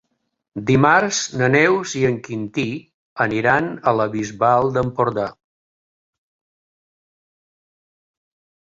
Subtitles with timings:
[0.69, 2.65] Dimarts na Neus i en Quintí
[3.27, 5.29] aniran a la Bisbal d'Empordà.